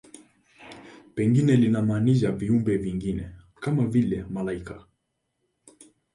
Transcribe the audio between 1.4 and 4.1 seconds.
linamaanisha viumbe vingine, kama